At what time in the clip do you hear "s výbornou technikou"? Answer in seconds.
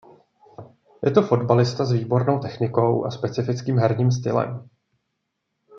1.85-3.05